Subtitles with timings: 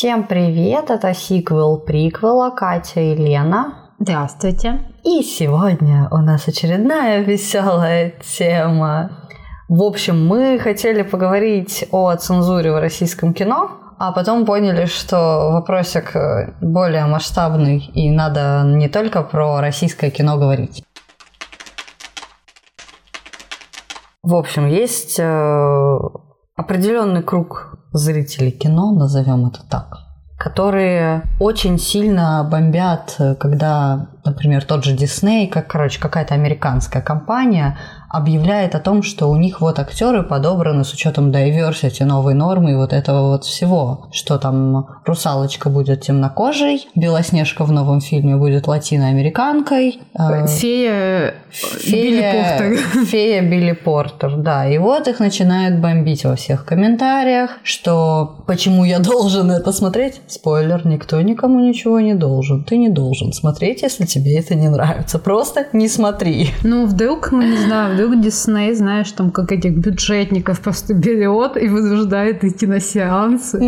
[0.00, 3.90] Всем привет, это сиквел приквела Катя и Лена.
[3.98, 4.80] Здравствуйте.
[5.04, 9.28] И сегодня у нас очередная веселая тема.
[9.68, 16.16] В общем, мы хотели поговорить о цензуре в российском кино, а потом поняли, что вопросик
[16.62, 20.82] более масштабный, и надо не только про российское кино говорить.
[24.22, 25.98] В общем, есть э,
[26.60, 29.98] определенный круг зрителей кино, назовем это так,
[30.38, 37.76] которые очень сильно бомбят, когда, например, тот же Дисней, как, короче, какая-то американская компания
[38.10, 42.74] объявляет о том, что у них вот актеры подобраны с учетом diversity, новой нормы и
[42.74, 50.00] вот этого вот всего, что там русалочка будет темнокожей, Белоснежка в новом фильме будет латиноамериканкой,
[50.18, 53.04] э, фея, фея Билли Портер.
[53.06, 54.68] Фея Билли Портер, да.
[54.68, 60.20] И вот их начинают бомбить во всех комментариях, что почему я должен это смотреть?
[60.26, 62.64] Спойлер, никто никому ничего не должен.
[62.64, 65.18] Ты не должен смотреть, если тебе это не нравится.
[65.18, 66.50] Просто не смотри.
[66.62, 71.68] Ну, вдруг, мы не знаю, вдруг Дисней, знаешь, там как этих бюджетников просто берет и
[71.68, 73.58] вынуждает идти на сеансы.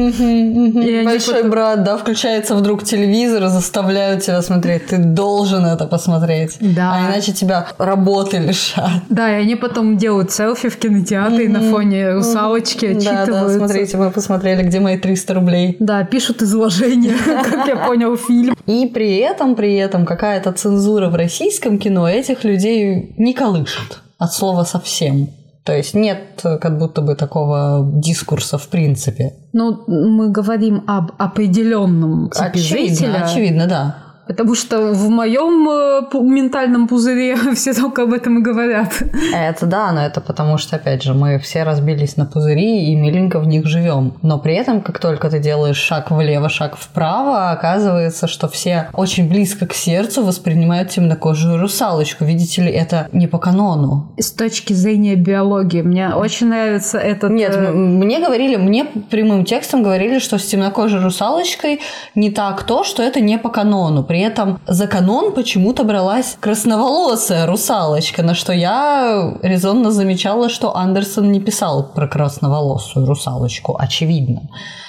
[1.05, 1.50] Большой потом...
[1.50, 4.86] брат, да, включается вдруг телевизор и заставляют тебя смотреть.
[4.86, 6.56] Ты должен это посмотреть.
[6.61, 6.94] Да.
[6.94, 9.03] А иначе тебя работы лишат.
[9.09, 13.33] Да, и они потом делают селфи в кинотеатре на фоне русалочки, отчитываются.
[13.33, 15.77] Да, да, смотрите, мы посмотрели, где мои 300 рублей.
[15.78, 18.55] Да, пишут изложение, как я понял, фильм.
[18.66, 24.33] И при этом, при этом какая-то цензура в российском кино этих людей не колышет от
[24.33, 25.28] слова совсем.
[25.64, 29.34] То есть нет как будто бы такого дискурса в принципе.
[29.53, 33.25] Ну, мы говорим об определенном типе очевидно, зрителя.
[33.25, 33.97] Очевидно, да.
[34.33, 39.02] Потому что в моем э, ментальном пузыре все только об этом и говорят.
[39.34, 43.38] Это да, но это потому что, опять же, мы все разбились на пузыри и миленько
[43.38, 44.14] в них живем.
[44.22, 49.28] Но при этом, как только ты делаешь шаг влево, шаг вправо, оказывается, что все очень
[49.28, 52.25] близко к сердцу воспринимают темнокожую русалочку.
[52.25, 54.12] Видите ли, это не по канону.
[54.19, 55.82] С точки зрения биологии.
[55.82, 57.31] Мне очень нравится этот...
[57.31, 61.81] Нет, э, мне говорили, мне прямым текстом говорили, что с темнокожей русалочкой
[62.14, 67.47] не так то, что это не по канону при этом за канон почему-то бралась красноволосая
[67.47, 74.43] русалочка, на что я резонно замечала, что Андерсон не писал про красноволосую русалочку, очевидно.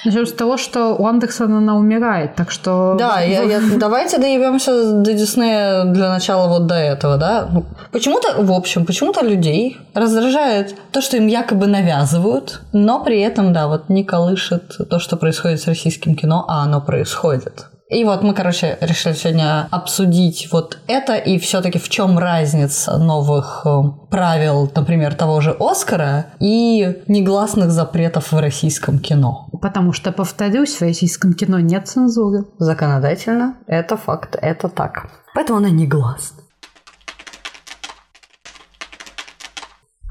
[0.06, 2.96] Начнем с того, что у Андерсона она умирает, так что...
[3.00, 7.48] Да, я, я, давайте доебемся до Диснея для начала вот до этого, да?
[7.50, 13.54] Ну, почему-то, в общем, почему-то людей раздражает то, что им якобы навязывают, но при этом,
[13.54, 17.68] да, вот не колышет то, что происходит с российским кино, а оно происходит.
[17.90, 23.62] И вот мы, короче, решили сегодня обсудить вот это и все-таки в чем разница новых
[23.66, 29.48] э, правил, например, того же Оскара и негласных запретов в российском кино.
[29.62, 32.46] Потому что, повторюсь, в российском кино нет цензуры.
[32.58, 35.10] Законодательно это факт, это так.
[35.36, 36.43] Поэтому она негласна.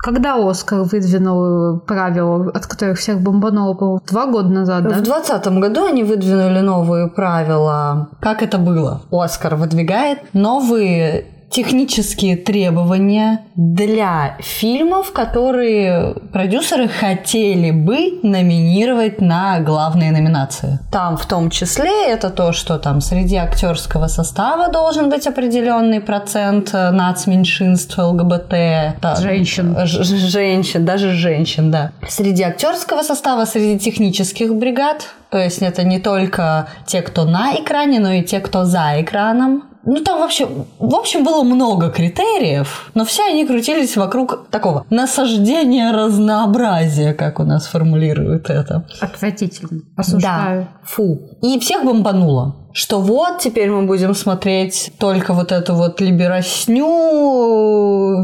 [0.02, 4.96] Когда Оскар выдвинул правила, от которых всех бомбануло, по два года назад, да?
[4.96, 8.08] В двадцатом году они выдвинули новые правила.
[8.20, 9.02] Как это было?
[9.12, 20.78] Оскар выдвигает новые технические требования для фильмов, которые продюсеры хотели бы номинировать на главные номинации.
[20.90, 26.70] Там в том числе это то, что там среди актерского состава должен быть определенный процент
[26.72, 28.98] э, нацменьшинств ЛГБТ.
[29.00, 29.76] Да, женщин.
[29.84, 31.92] Женщин, даже женщин, да.
[32.08, 35.06] Среди актерского состава, среди технических бригад.
[35.30, 39.64] То есть это не только те, кто на экране, но и те, кто за экраном.
[39.84, 40.48] Ну, там вообще,
[40.78, 47.44] в общем, было много критериев, но все они крутились вокруг такого насаждения разнообразия, как у
[47.44, 48.84] нас формулируют это.
[49.00, 49.82] Отвратительно.
[49.97, 50.62] Осуждаю.
[50.62, 50.69] Да.
[50.84, 51.20] Фу.
[51.43, 56.84] И всех бомбануло что вот теперь мы будем смотреть только вот эту вот либеросню,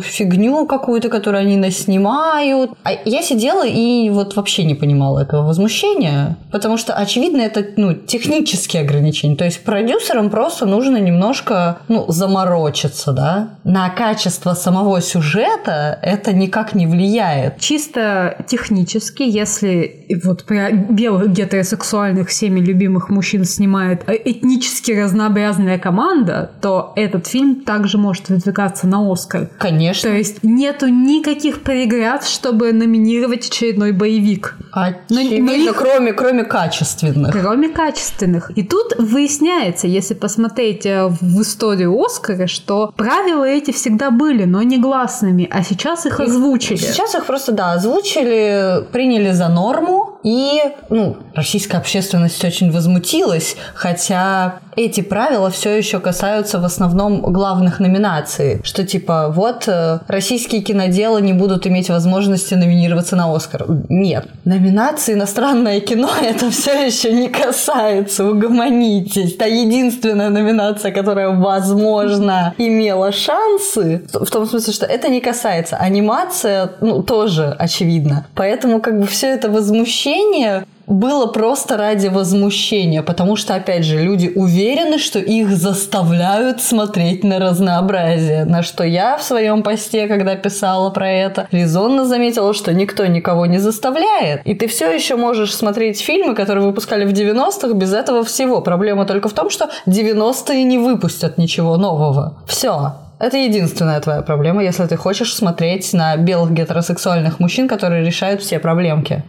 [0.01, 2.71] фигню какую-то, которую они наснимают.
[2.85, 7.95] А я сидела и вот вообще не понимала этого возмущения, потому что, очевидно, это ну,
[7.95, 9.37] технические ограничения.
[9.37, 13.51] То есть продюсерам просто нужно немножко ну, заморочиться, да.
[13.65, 17.61] На качество самого сюжета это никак не влияет.
[17.61, 24.09] Чисто технически, если вот про белых гетеросексуальных всеми любимых мужчин снимает
[24.39, 29.49] этнически разнообразная команда, то этот фильм также может выдвигаться на Оскар.
[29.59, 30.11] Конечно.
[30.11, 34.57] То есть нету никаких преград, чтобы номинировать очередной боевик.
[34.73, 35.77] Очевидно, но, но их...
[35.77, 37.33] кроме, кроме качественных.
[37.33, 38.51] Кроме качественных.
[38.57, 44.63] И тут выясняется, если посмотреть э, в историю Оскара, что правила эти всегда были, но
[44.63, 46.77] негласными, а сейчас их озвучили.
[46.77, 50.61] Сейчас их просто, да, озвучили, приняли за норму, и,
[50.91, 58.61] ну, российская общественность очень возмутилась, хотя эти правила все еще касаются в основном главных номинаций,
[58.63, 63.67] что типа вот э, российские киноделы не будут иметь возможности номинироваться на Оскар.
[63.89, 69.37] Нет, номинации иностранное кино это все еще не касается, угомонитесь.
[69.37, 75.77] Та единственная номинация, которая, возможно, имела шансы, в том смысле, что это не касается.
[75.77, 78.27] Анимация, ну, тоже очевидно.
[78.35, 84.33] Поэтому как бы все это возмущение было просто ради возмущения, потому что, опять же, люди
[84.35, 88.45] уверены, что их заставляют смотреть на разнообразие.
[88.45, 93.47] На что я в своем посте, когда писала про это, резонно заметила, что никто никого
[93.47, 94.41] не заставляет.
[94.45, 98.63] И ты все еще можешь смотреть фильмы, которые выпускали в 90-х без этого всего.
[98.63, 102.39] Проблема только в том, что 90-е не выпустят ничего нового.
[102.47, 102.95] Все.
[103.19, 108.61] Это единственная твоя проблема, если ты хочешь смотреть на белых гетеросексуальных мужчин, которые решают все
[108.61, 109.25] проблемки.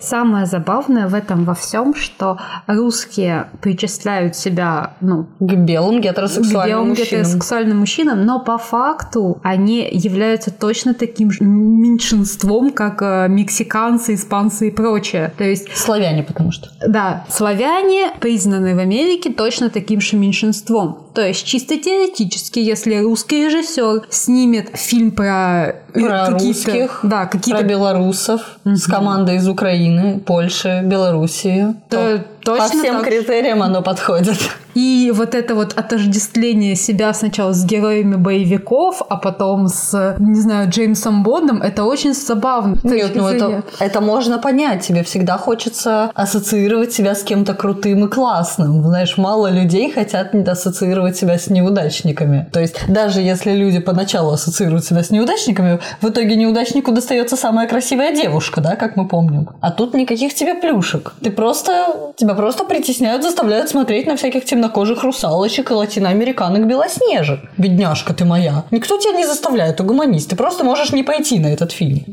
[0.00, 6.68] Самое забавное в этом во всем, что русские причисляют себя, ну, к белым гетеросексуальным к
[6.68, 7.06] белым мужчинам.
[7.08, 14.68] гетеросексуальным мужчинам, но по факту они являются точно таким же меньшинством, как э, мексиканцы, испанцы
[14.68, 15.32] и прочее.
[15.36, 16.68] То есть Славяне, потому что.
[16.86, 21.07] да, славяне признаны в Америке точно таким же меньшинством.
[21.18, 27.26] То есть чисто теоретически, если русский режиссер снимет фильм про, э, Про какие-то- русских, да,
[27.26, 31.74] какие-то Про белорусов с командой из Украины, Польши, Белоруссии.
[31.88, 33.06] То по точно всем так.
[33.06, 34.38] критериям оно подходит.
[34.78, 40.70] И вот это вот отождествление себя сначала с героями боевиков, а потом с, не знаю,
[40.70, 42.78] Джеймсом Бондом, это очень забавно.
[42.84, 44.86] Нет, ну это, это можно понять.
[44.86, 48.84] Тебе всегда хочется ассоциировать себя с кем-то крутым и классным.
[48.84, 52.48] Знаешь, мало людей хотят ассоциировать себя с неудачниками.
[52.52, 57.66] То есть даже если люди поначалу ассоциируют себя с неудачниками, в итоге неудачнику достается самая
[57.66, 59.48] красивая девушка, да, как мы помним.
[59.60, 61.14] А тут никаких тебе плюшек.
[61.20, 67.40] Ты просто, тебя просто притесняют, заставляют смотреть на всяких темнокожих русалочек и латиноамериканок белоснежек.
[67.56, 68.64] Бедняжка ты моя.
[68.70, 70.26] Никто тебя не заставляет, угомонись.
[70.26, 72.04] Ты просто можешь не пойти на этот фильм.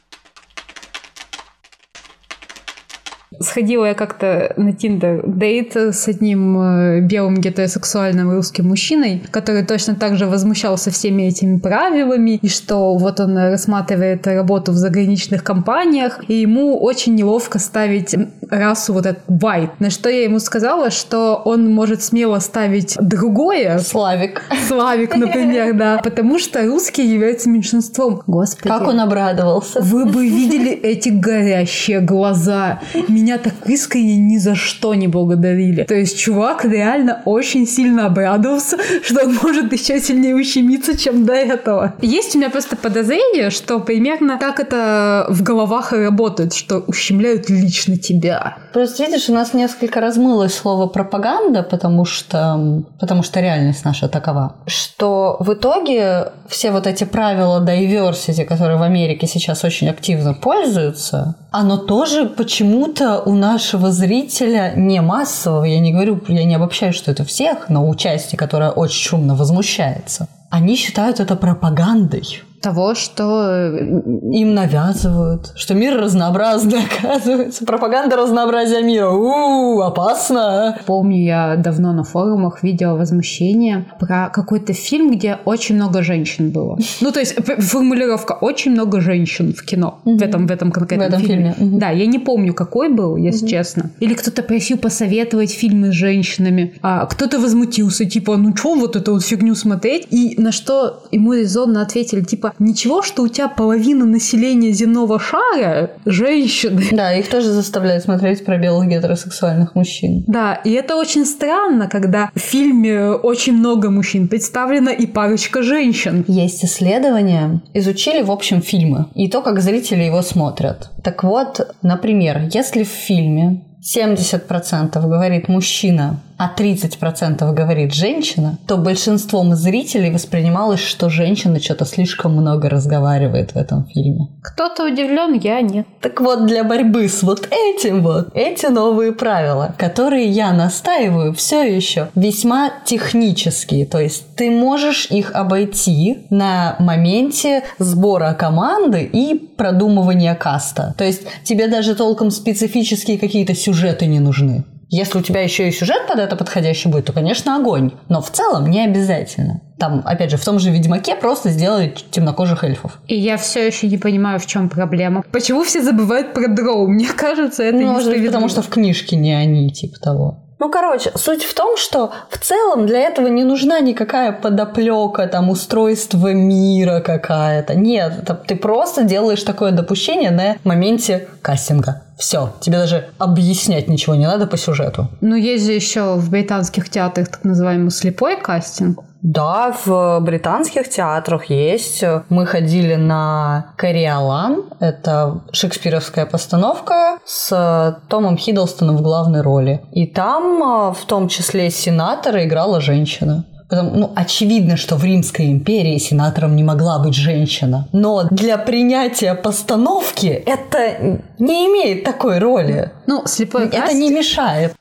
[3.39, 9.95] Сходила я как-то на Тиндер дейт с одним э, белым гетеросексуальным русским мужчиной, который точно
[9.95, 16.23] так же возмущался всеми этими правилами, и что вот он рассматривает работу в заграничных компаниях,
[16.27, 18.15] и ему очень неловко ставить
[18.57, 19.71] расу вот этот white.
[19.79, 24.41] На что я ему сказала, что он может смело ставить другое, Славик.
[24.67, 28.21] Славик, например, да, потому что русские являются меньшинством.
[28.27, 28.67] Господи.
[28.67, 29.81] Как он обрадовался.
[29.81, 32.79] Вы бы видели эти горящие глаза.
[33.07, 35.83] Меня так искренне ни за что не благодарили.
[35.83, 41.33] То есть чувак реально очень сильно обрадовался, что он может еще сильнее ущемиться, чем до
[41.33, 41.95] этого.
[42.01, 47.49] Есть у меня просто подозрение, что примерно так это в головах и работает, что ущемляют
[47.49, 48.44] лично тебя.
[48.73, 54.55] Просто видишь, у нас несколько размылось слово пропаганда, потому что, потому что реальность наша такова,
[54.67, 61.35] что в итоге все вот эти правила diversity, которые в Америке сейчас очень активно пользуются,
[61.51, 67.11] оно тоже почему-то у нашего зрителя не массового, я не говорю, я не обобщаю, что
[67.11, 72.41] это всех, но у части, которая очень шумно возмущается, они считают это пропагандой.
[72.65, 77.63] Того, что Им навязывают, что мир разнообразный, оказывается.
[77.63, 79.11] Пропаганда разнообразия мира.
[79.11, 80.79] У, опасно.
[80.87, 86.79] Помню, я давно на форумах видела возмущение про какой-то фильм, где очень много женщин было.
[87.01, 91.13] Ну, то есть формулировка «очень много женщин в кино» в этом, в этом конкретном В
[91.13, 91.53] этом фильме.
[91.55, 91.79] фильме.
[91.79, 93.91] Да, я не помню, какой был, если честно.
[93.99, 99.13] Или кто-то просил посоветовать фильмы с женщинами, а кто-то возмутился, типа, ну чё вот эту
[99.13, 100.07] вот фигню смотреть?
[100.09, 105.91] И на что ему резонно ответили, типа, ничего, что у тебя половина населения земного шара
[106.05, 106.83] женщины.
[106.91, 110.23] Да, их тоже заставляют смотреть про белых гетеросексуальных мужчин.
[110.27, 116.25] Да, и это очень странно, когда в фильме очень много мужчин представлено и парочка женщин.
[116.27, 120.89] Есть исследования, изучили, в общем, фильмы и то, как зрители его смотрят.
[121.03, 129.55] Так вот, например, если в фильме 70% говорит мужчина, а 30% говорит женщина, то большинством
[129.55, 134.27] зрителей воспринималось, что женщина что-то слишком много разговаривает в этом фильме.
[134.41, 135.87] Кто-то удивлен, я нет.
[136.01, 141.63] Так вот, для борьбы с вот этим вот, эти новые правила, которые я настаиваю, все
[141.63, 143.85] еще весьма технические.
[143.85, 150.93] То есть ты можешь их обойти на моменте сбора команды и продумывания каста.
[150.97, 154.65] То есть тебе даже толком специфические какие-то сюжеты не нужны.
[154.89, 157.91] Если у тебя еще и сюжет под это подходящий будет, то, конечно, огонь.
[158.09, 159.61] Но в целом не обязательно.
[159.77, 162.99] Там, опять же, в том же Ведьмаке просто сделали темнокожих эльфов.
[163.07, 165.23] И я все еще не понимаю, в чем проблема.
[165.31, 166.87] Почему все забывают про дроу?
[166.87, 170.45] Мне кажется, это ну, Может быть, потому что в книжке не они, типа того.
[170.57, 175.49] Ну, короче, суть в том, что в целом для этого не нужна никакая подоплека, там,
[175.49, 177.75] устройство мира какая-то.
[177.75, 182.04] Нет, это, ты просто делаешь такое допущение на моменте кастинга.
[182.17, 185.09] Все, тебе даже объяснять ничего не надо по сюжету.
[185.21, 188.99] Ну, есть же еще в британских театрах так называемый слепой кастинг.
[189.21, 192.03] Да, в британских театрах есть.
[192.29, 194.65] Мы ходили на Кориолан.
[194.79, 199.81] Это шекспировская постановка с Томом Хиддлстоном в главной роли.
[199.91, 203.45] И там а, в том числе сенатора играла женщина.
[203.69, 207.87] Потому, ну, очевидно, что в Римской империи сенатором не могла быть женщина.
[207.91, 212.91] Но для принятия постановки это не имеет такой роли.
[213.07, 214.75] Ну, слепой Это не мешает.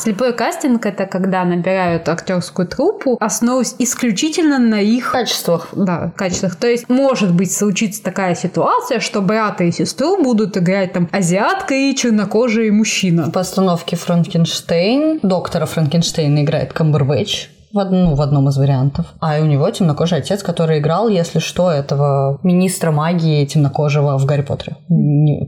[0.00, 5.68] Слепой кастинг это когда набирают актерскую труппу, основываясь исключительно на их качествах.
[5.72, 6.56] Да, качествах.
[6.56, 11.74] То есть может быть случится такая ситуация, что брата и сестру будут играть там азиатка
[11.74, 13.26] и чернокожий мужчина.
[13.26, 19.06] В постановке Франкенштейн доктора Франкенштейна играет Камбербэтч в, ну, в одном из вариантов.
[19.20, 24.42] А у него темнокожий отец, который играл, если что, этого министра магии темнокожего в Гарри
[24.42, 24.76] Поттере.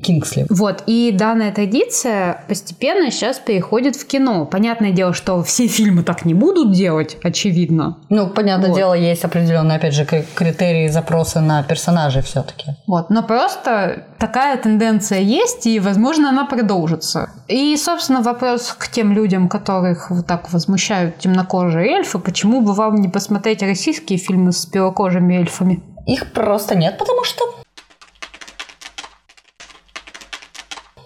[0.03, 0.47] Кингсли.
[0.51, 4.47] Вот, и данная традиция постепенно сейчас переходит в кино.
[4.47, 7.99] Понятное дело, что все фильмы так не будут делать, очевидно.
[8.09, 8.77] Ну, понятное вот.
[8.77, 12.73] дело, есть определенные, опять же, критерии запроса на персонажей все-таки.
[12.87, 17.31] Вот, но просто такая тенденция есть, и, возможно, она продолжится.
[17.49, 22.75] И, собственно, вопрос к тем людям, которых вот так возмущают темнокожие эльфы, эльфы, почему бы
[22.75, 25.83] вам не посмотреть российские фильмы с белокожими эльфами?
[26.07, 27.45] Их просто нет, потому что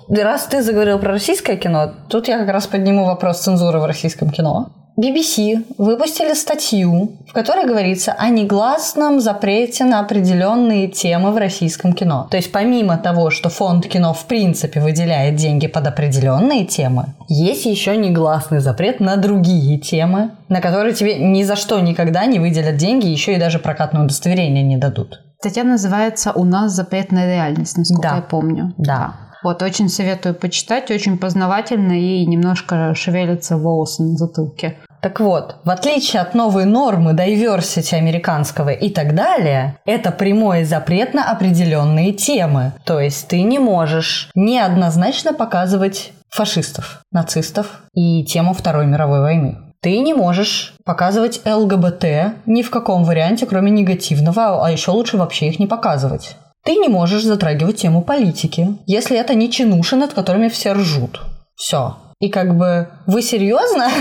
[0.08, 4.30] Раз ты заговорил про российское кино, тут я как раз подниму вопрос цензуры в российском
[4.30, 4.85] кино.
[4.98, 12.26] BBC выпустили статью, в которой говорится о негласном запрете на определенные темы в российском кино.
[12.30, 17.66] То есть помимо того, что фонд кино в принципе выделяет деньги под определенные темы, есть
[17.66, 22.78] еще негласный запрет на другие темы, на которые тебе ни за что никогда не выделят
[22.78, 25.20] деньги, еще и даже прокатное удостоверение не дадут.
[25.40, 28.16] Статья называется «У нас запретная реальность», насколько да.
[28.16, 28.74] я помню.
[28.78, 29.16] Да.
[29.42, 34.78] Вот, очень советую почитать, очень познавательно и немножко шевелятся волосы на затылке.
[35.06, 41.14] Так вот, в отличие от новой нормы diversity американского и так далее, это прямой запрет
[41.14, 42.72] на определенные темы.
[42.84, 49.58] То есть ты не можешь неоднозначно показывать фашистов, нацистов и тему Второй мировой войны.
[49.80, 52.04] Ты не можешь показывать ЛГБТ
[52.46, 56.34] ни в каком варианте, кроме негативного, а еще лучше вообще их не показывать.
[56.64, 61.20] Ты не можешь затрагивать тему политики, если это не чинуши, над которыми все ржут.
[61.54, 61.94] Все.
[62.18, 63.88] И как бы вы серьезно?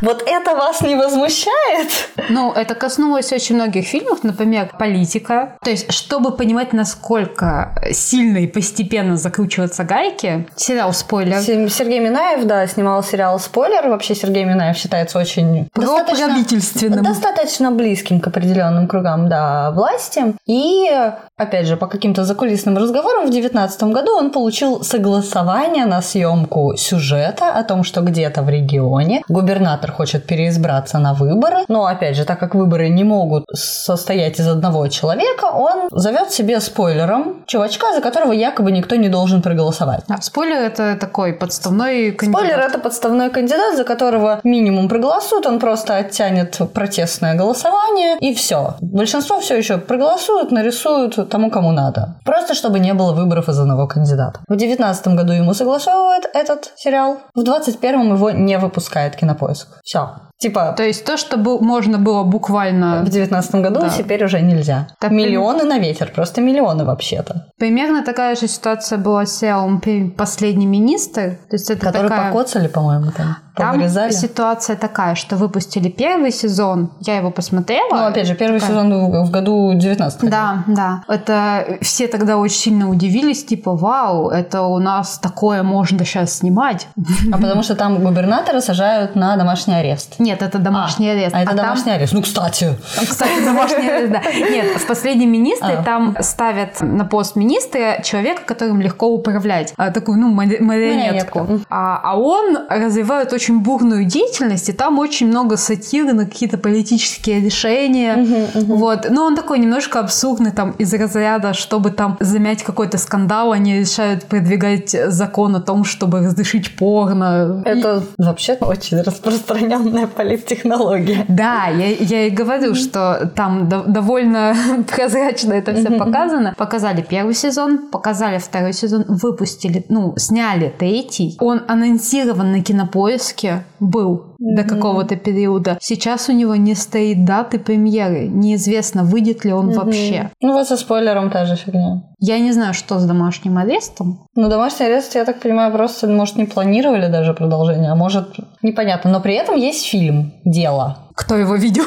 [0.00, 2.10] Вот это вас не возмущает?
[2.28, 5.56] Ну, это коснулось очень многих фильмов, например, «Политика».
[5.64, 11.40] То есть, чтобы понимать, насколько сильно и постепенно закручиваются гайки, сериал «Спойлер».
[11.40, 13.88] Сергей Минаев, да, снимал сериал «Спойлер».
[13.88, 15.68] Вообще Сергей Минаев считается очень...
[15.74, 20.36] Достаточно, достаточно близким к определенным кругам, да, власти.
[20.46, 20.88] И,
[21.36, 27.47] опять же, по каким-то закулисным разговорам в 2019 году он получил согласование на съемку сюжета
[27.50, 32.38] о том, что где-то в регионе губернатор хочет переизбраться на выборы, но, опять же, так
[32.38, 38.32] как выборы не могут состоять из одного человека, он зовет себе спойлером чувачка, за которого
[38.32, 40.04] якобы никто не должен проголосовать.
[40.08, 42.40] А спойлер это такой подставной кандидат?
[42.40, 48.74] Спойлер это подставной кандидат, за которого минимум проголосуют, он просто оттянет протестное голосование, и все.
[48.80, 52.16] Большинство все еще проголосуют, нарисуют тому, кому надо.
[52.24, 54.40] Просто чтобы не было выборов из одного кандидата.
[54.48, 57.18] В 2019 году ему согласовывают этот сериал.
[57.38, 59.68] В 21-м его не выпускает Кинопоиск.
[59.84, 60.16] Все.
[60.38, 60.72] Типа...
[60.76, 63.02] То есть то, что был, можно было буквально...
[63.02, 63.88] В девятнадцатом году, да.
[63.88, 64.88] теперь уже нельзя.
[65.00, 65.68] Так, миллионы при...
[65.68, 67.46] на ветер, просто миллионы вообще-то.
[67.58, 69.82] Примерно такая же ситуация была с сериалом
[70.16, 71.38] «Последний министр».
[71.50, 72.32] То есть это Который такая...
[72.32, 73.36] покоцали, по-моему, там.
[73.58, 77.90] Там ситуация такая, что выпустили первый сезон, я его посмотрела.
[77.90, 78.76] Ну, опять же, первый такая...
[78.76, 81.02] сезон в году 19 Да, да.
[81.08, 86.86] Это все тогда очень сильно удивились, типа, вау, это у нас такое можно сейчас снимать.
[87.32, 90.14] А потому что там губернатора сажают на домашний арест.
[90.28, 91.34] Нет, это домашний а, арест.
[91.34, 91.94] А это а домашний там...
[91.94, 92.12] арест.
[92.12, 92.76] Ну, кстати.
[92.96, 94.22] Там, кстати, домашний арест, да.
[94.50, 95.82] Нет, в «Последнем министре» а.
[95.82, 99.72] там ставят на пост министра человека, которым легко управлять.
[99.78, 101.60] А, такую, ну, марионетку.
[101.70, 107.40] А, а он развивает очень бурную деятельность, и там очень много сатиры на какие-то политические
[107.40, 108.16] решения.
[108.16, 108.76] Угу, угу.
[108.76, 109.06] Вот.
[109.08, 114.24] Но он такой немножко абсурдный, там, из разряда, чтобы там замять какой-то скандал, они решают
[114.24, 117.62] продвигать закон о том, чтобы разрешить порно.
[117.64, 118.22] Это и...
[118.22, 121.24] вообще очень распространенная политтехнология.
[121.28, 124.54] Да, я, я и говорю, что там до, довольно
[124.96, 126.54] прозрачно это все показано.
[126.58, 131.36] Показали первый сезон, показали второй сезон, выпустили, ну, сняли третий.
[131.40, 135.78] Он анонсирован на кинопоиске был до какого-то периода.
[135.80, 138.28] Сейчас у него не стоит даты премьеры.
[138.28, 140.30] Неизвестно, выйдет ли он вообще.
[140.40, 142.02] Ну вот со спойлером та же фигня.
[142.20, 144.26] Я не знаю, что с домашним арестом.
[144.34, 149.10] Ну, домашний арест, я так понимаю, просто, может, не планировали даже продолжение, а может, непонятно.
[149.10, 151.84] Но при этом есть фильм «Дело», кто его видел.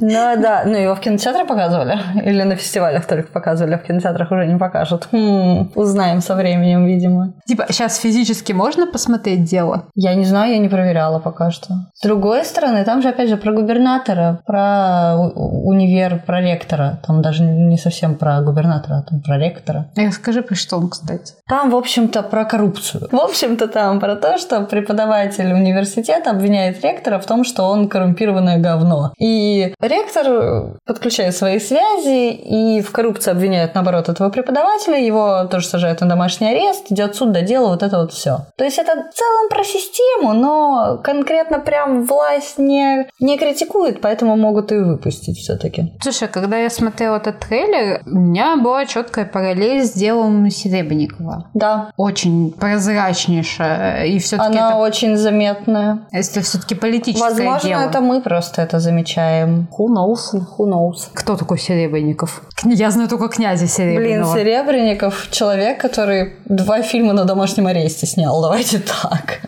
[0.00, 1.98] Ну да, ну его в кинотеатре показывали?
[2.24, 5.08] Или на фестивалях только показывали, а в кинотеатрах уже не покажут?
[5.12, 7.34] Хм, узнаем со временем, видимо.
[7.46, 9.84] Типа, сейчас физически можно посмотреть дело?
[9.94, 11.74] Я не знаю, я не проверяла пока что.
[11.94, 17.00] С другой стороны, там же опять же про губернатора, про универ, про ректора.
[17.06, 19.90] Там даже не совсем про губернатора, а там про ректора.
[19.96, 21.34] А скажи, про что он, кстати?
[21.48, 23.08] Там, в общем-то, про коррупцию.
[23.10, 28.53] В общем-то, там про то, что преподаватель университета обвиняет ректора в том, что он коррумпированный
[28.54, 29.12] полное говно.
[29.18, 36.00] И ректор подключает свои связи и в коррупции обвиняет, наоборот, этого преподавателя, его тоже сажают
[36.00, 38.46] на домашний арест, идет суд до дела, вот это вот все.
[38.56, 44.36] То есть это в целом про систему, но конкретно прям власть не, не критикует, поэтому
[44.36, 45.92] могут и выпустить все-таки.
[46.02, 51.50] Слушай, когда я смотрела этот трейлер, у меня была четкая параллель с делом Серебренникова.
[51.54, 51.90] Да.
[51.96, 54.04] Очень прозрачнейшая.
[54.06, 54.78] И все-таки Она это...
[54.78, 56.06] очень заметная.
[56.12, 57.80] Это все-таки политическое Возможно, дело.
[57.82, 59.66] это мы просто просто это замечаем.
[59.78, 60.34] Who knows?
[60.58, 61.08] Who knows?
[61.14, 62.42] Кто такой Серебренников?
[62.64, 64.34] Я знаю только князя Серебренникова.
[64.34, 68.42] Блин, Серебренников— человек, который два фильма на домашнем аресте снял.
[68.42, 69.40] Давайте так.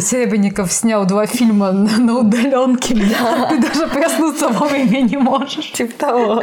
[0.00, 2.94] Серебренников снял два фильма на удаленке.
[2.94, 3.48] Да.
[3.48, 5.72] Ты даже проснуться вовремя не можешь.
[5.72, 6.42] Типа того.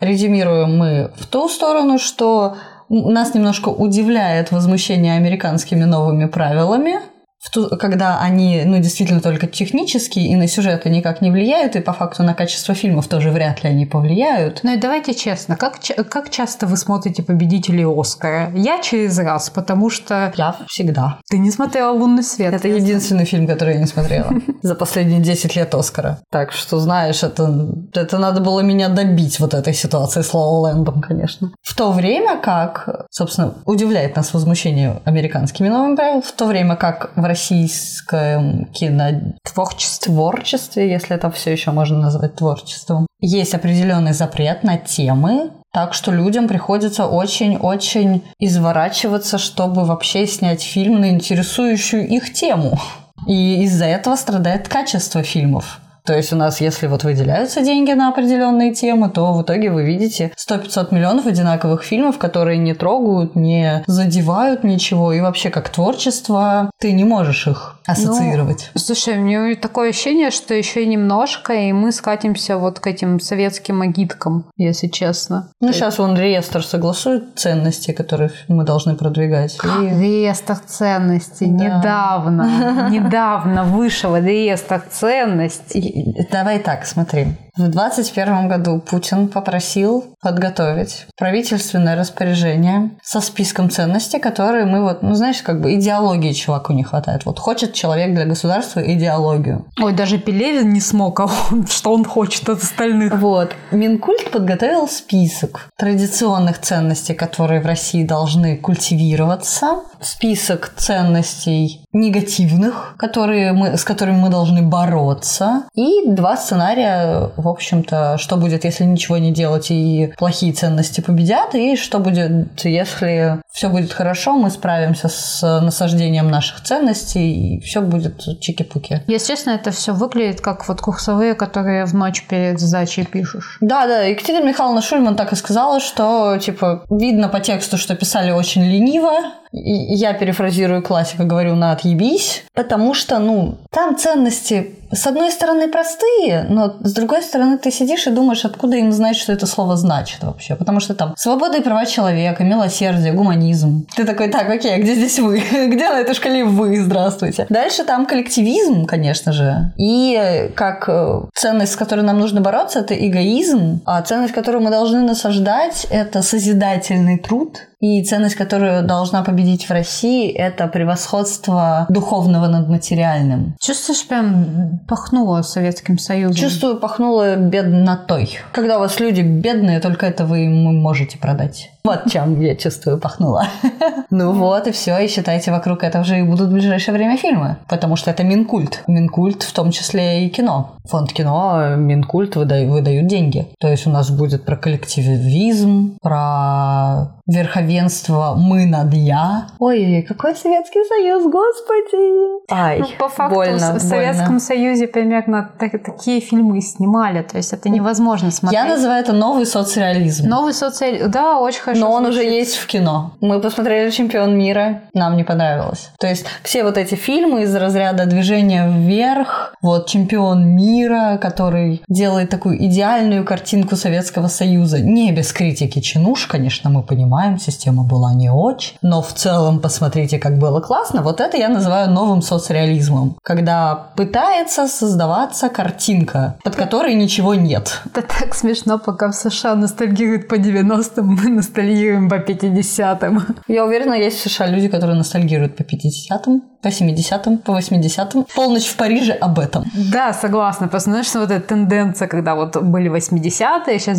[0.00, 2.56] Резюмируем мы в ту сторону, что
[2.90, 7.00] нас немножко удивляет возмущение американскими новыми правилами,
[7.44, 11.80] в ту, когда они, ну, действительно только технические и на сюжеты никак не влияют, и
[11.80, 14.60] по факту на качество фильмов тоже вряд ли они повлияют.
[14.62, 18.50] Ну и давайте честно, как, как часто вы смотрите победителей Оскара?
[18.54, 20.32] Я через раз, потому что...
[20.36, 21.18] Я всегда.
[21.28, 22.54] Ты не смотрела «Лунный свет»?
[22.54, 26.20] Это единственный фильм, который я не смотрела за последние 10 лет Оскара.
[26.30, 31.02] Так что, знаешь, это, это надо было меня добить вот этой ситуации с Лоу Лэндом,
[31.02, 31.52] конечно.
[31.62, 37.10] В то время как, собственно, удивляет нас возмущение американскими новыми правилами, в то время как
[37.16, 44.76] в российском кинотворчестве, творчестве, если это все еще можно назвать творчеством, есть определенный запрет на
[44.76, 52.78] темы, так что людям приходится очень-очень изворачиваться, чтобы вообще снять фильм на интересующую их тему.
[53.26, 55.80] И из-за этого страдает качество фильмов.
[56.06, 59.84] То есть у нас, если вот выделяются деньги на определенные темы, то в итоге вы
[59.84, 65.14] видите 100-500 миллионов одинаковых фильмов, которые не трогают, не задевают ничего.
[65.14, 68.70] И вообще как творчество ты не можешь их ассоциировать.
[68.74, 73.20] Ну, слушай, у меня такое ощущение, что еще немножко, и мы скатимся вот к этим
[73.20, 75.50] советским агиткам, если честно.
[75.60, 79.58] Ну, сейчас он реестр согласует ценности, которые мы должны продвигать.
[79.62, 79.88] И...
[79.88, 81.46] Реестр ценностей.
[81.46, 81.64] Да.
[81.64, 85.93] Недавно, недавно вышел реестр ценностей.
[86.30, 87.26] Давай так, смотри.
[87.56, 95.14] В 2021 году Путин попросил подготовить правительственное распоряжение со списком ценностей, которые мы вот, ну
[95.14, 97.24] знаешь, как бы идеологии чуваку не хватает.
[97.26, 99.66] Вот хочет человек для государства идеологию.
[99.80, 103.14] Ой, даже Пелевин не смог, а он, что он хочет от остальных.
[103.18, 103.52] Вот.
[103.70, 109.82] Минкульт подготовил список традиционных ценностей, которые в России должны культивироваться.
[110.00, 115.64] Список ценностей негативных, которые мы, с которыми мы должны бороться.
[115.74, 121.54] И два сценария в общем-то, что будет, если ничего не делать и плохие ценности победят,
[121.54, 127.82] и что будет, если все будет хорошо, мы справимся с насаждением наших ценностей, и все
[127.82, 129.02] будет чики-пуки.
[129.06, 133.58] Если честно, это все выглядит как вот курсовые, которые в ночь перед сдачей пишешь.
[133.60, 138.30] Да, да, Екатерина Михайловна Шульман так и сказала, что, типа, видно по тексту, что писали
[138.30, 139.12] очень лениво,
[139.56, 146.46] я перефразирую классика, говорю на отъебись, потому что, ну, там ценности с одной стороны, простые,
[146.48, 150.22] но с другой стороны, ты сидишь и думаешь, откуда им знать, что это слово значит
[150.22, 150.54] вообще.
[150.54, 153.86] Потому что там свобода и права человека, милосердие, гуманизм.
[153.96, 155.38] Ты такой, так, окей, а где здесь вы?
[155.68, 156.80] где на этой шкале вы?
[156.80, 157.46] Здравствуйте.
[157.48, 159.72] Дальше там коллективизм, конечно же.
[159.76, 163.80] И как э, ценность, с которой нам нужно бороться, это эгоизм.
[163.86, 167.58] А ценность, которую мы должны насаждать, это созидательный труд.
[167.84, 173.56] И ценность, которую должна победить в России, это превосходство духовного над материальным.
[173.60, 176.34] Чувствуешь, прям пахнуло Советским Союзом?
[176.34, 178.38] Чувствую, пахнуло беднотой.
[178.52, 181.72] Когда у вас люди бедные, только это вы им можете продать.
[181.84, 183.46] Вот чем я чувствую пахнуло.
[184.10, 187.56] Ну вот и все, и считайте, вокруг этого же и будут в ближайшее время фильмы.
[187.68, 188.84] Потому что это Минкульт.
[188.86, 190.76] Минкульт в том числе и кино.
[190.84, 193.48] Фонд кино, Минкульт выдают, выдают деньги.
[193.58, 199.48] То есть у нас будет про коллективизм, про верховенство мы над я.
[199.58, 202.44] Ой, какой Советский Союз, господи!
[202.50, 204.40] Ай, ну, по факту больно, в Советском больно.
[204.40, 208.62] Союзе примерно так, такие фильмы снимали, то есть это невозможно смотреть.
[208.62, 210.28] Я называю это новый соцреализм.
[210.28, 211.80] Новый соцреализм, да, очень хорошо.
[211.80, 213.12] Но он уже есть в кино.
[213.20, 215.90] Мы посмотрели «Чемпион мира», нам не понравилось.
[215.98, 222.28] То есть все вот эти фильмы из разряда движения вверх, вот «Чемпион мира», который делает
[222.28, 228.14] такую идеальную картинку Советского Союза, не без критики чинуш, конечно, мы понимаем, понимаем, система была
[228.14, 231.02] не очень, но в целом посмотрите, как было классно.
[231.02, 237.82] Вот это я называю новым соцреализмом, когда пытается создаваться картинка, под которой ничего нет.
[237.94, 243.22] Это так смешно, пока в США ностальгируют по 90-м, мы ностальгируем по 50-м.
[243.48, 248.24] Я уверена, есть в США люди, которые ностальгируют по 50-м, по 70-м, по 80-м.
[248.34, 249.64] Полночь в Париже об этом.
[249.92, 250.68] Да, согласна.
[250.68, 253.98] Просто знаешь, вот эта тенденция, когда вот были 80-е, сейчас,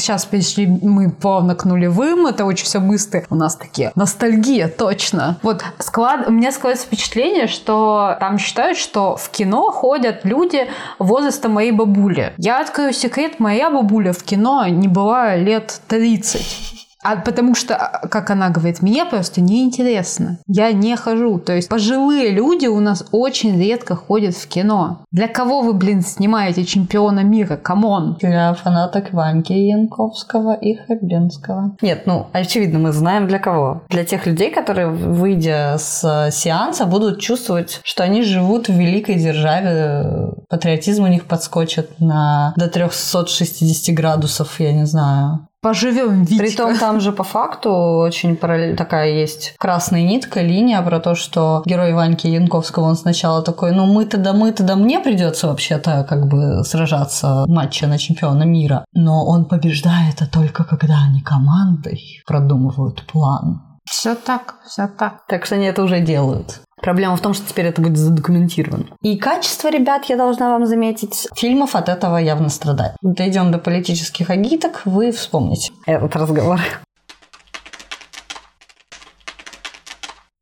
[0.00, 3.22] сейчас перешли мы плавно к нулевым, это очень все быстро.
[3.28, 5.36] У нас такие ностальгия, точно.
[5.42, 6.26] Вот склад...
[6.26, 10.66] у меня складывается впечатление, что там считают, что в кино ходят люди
[10.98, 12.32] возраста моей бабули.
[12.38, 16.75] Я открою секрет, моя бабуля в кино не была лет 30.
[17.08, 20.38] А потому что, а, как она говорит, мне просто неинтересно.
[20.48, 21.38] Я не хожу.
[21.38, 25.04] То есть пожилые люди у нас очень редко ходят в кино.
[25.12, 27.56] Для кого вы, блин, снимаете чемпиона мира?
[27.56, 28.16] Come on.
[28.20, 31.76] Для фанаток Ваньки Янковского и Хабенского.
[31.80, 33.84] Нет, ну, очевидно, мы знаем для кого.
[33.88, 40.32] Для тех людей, которые, выйдя с сеанса, будут чувствовать, что они живут в великой державе.
[40.48, 46.44] Патриотизм у них подскочит на до 360 градусов, я не знаю поживем Витька.
[46.44, 51.64] Притом там же по факту очень параллель такая есть красная нитка, линия про то, что
[51.66, 56.28] герой Ваньки Янковского, он сначала такой, ну мы-то да мы-то да мне придется вообще-то как
[56.28, 58.84] бы сражаться в матче на чемпиона мира.
[58.92, 63.62] Но он побеждает, а только когда они командой продумывают план.
[63.90, 65.26] Все так, все так.
[65.26, 66.60] Так что они это уже делают.
[66.80, 68.86] Проблема в том, что теперь это будет задокументировано.
[69.02, 72.96] И качество, ребят, я должна вам заметить, фильмов от этого явно страдает.
[73.02, 76.60] Дойдем до политических агиток, вы вспомните этот разговор.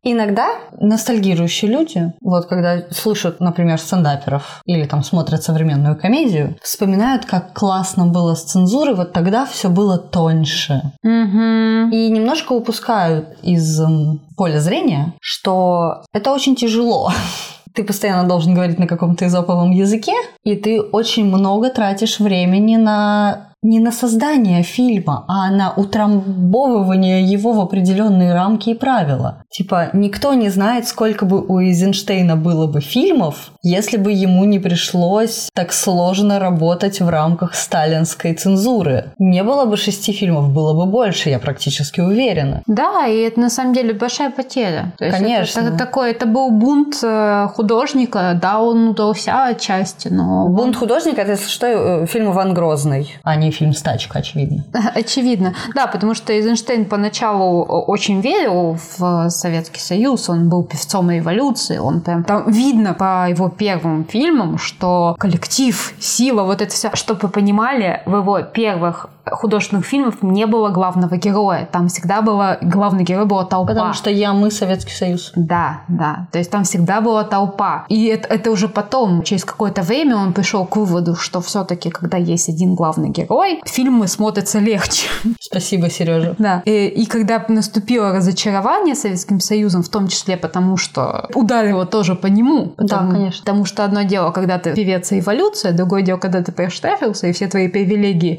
[0.05, 7.55] Иногда ностальгирующие люди, вот когда слышат, например, стендаперов или там смотрят современную комедию, вспоминают, как
[7.55, 10.93] классно было с цензурой, вот тогда все было тоньше.
[11.03, 11.91] Угу.
[11.93, 13.81] И немножко упускают из
[14.37, 17.11] поля зрения, что это очень тяжело
[17.75, 20.15] ты постоянно должен говорить на каком-то изоповом языке,
[20.45, 27.53] и ты очень много тратишь времени на не на создание фильма, а на утрамбовывание его
[27.53, 29.43] в определенные рамки и правила.
[29.51, 34.59] Типа, никто не знает, сколько бы у Эйзенштейна было бы фильмов, если бы ему не
[34.59, 39.13] пришлось так сложно работать в рамках сталинской цензуры.
[39.19, 42.63] Не было бы шести фильмов, было бы больше, я практически уверена.
[42.67, 44.93] Да, и это на самом деле большая потеря.
[44.99, 45.61] То есть Конечно.
[45.61, 50.49] Это, это, такой, это был бунт э, художника, да, он удался отчасти, но...
[50.49, 54.65] Бунт художника, это, если что, э, фильм Иван Грозный, а не фильм «Стачка», очевидно.
[54.95, 55.55] Очевидно.
[55.75, 62.01] Да, потому что Эйзенштейн поначалу очень верил в Советский Союз, он был певцом революции, он
[62.01, 62.25] прям...
[62.25, 66.91] Там видно по его первым фильмам, что коллектив, сила, вот это все.
[66.95, 71.69] Чтобы вы понимали, в его первых художественных фильмов не было главного героя.
[71.71, 72.59] Там всегда было...
[72.61, 73.73] Главный герой была толпа.
[73.73, 75.33] Потому что я, мы, Советский Союз.
[75.35, 76.29] Да, да.
[76.33, 77.87] То есть там всегда была толпа.
[77.89, 82.17] И это, это уже потом, через какое-то время он пришел к выводу, что все-таки, когда
[82.17, 85.09] есть один главный герой, фильмы смотрятся легче.
[85.41, 86.35] Спасибо, Сережа.
[86.39, 86.63] Да.
[86.65, 92.27] И, и когда наступило разочарование Советским Союзом, в том числе потому, что ударило тоже по
[92.27, 92.69] нему.
[92.69, 93.41] Потому, да, конечно.
[93.41, 97.33] Потому что одно дело, когда ты певец и эволюция, другое дело, когда ты проштрафился, и
[97.33, 98.39] все твои привилегии э,